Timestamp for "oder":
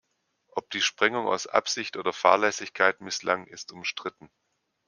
1.95-2.11